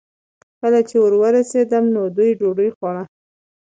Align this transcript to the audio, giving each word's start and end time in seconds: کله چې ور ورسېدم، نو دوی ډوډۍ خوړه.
کله 0.59 0.79
چې 0.89 0.95
ور 1.01 1.13
ورسېدم، 1.21 1.85
نو 1.95 2.01
دوی 2.15 2.31
ډوډۍ 2.39 2.69
خوړه. 2.75 3.03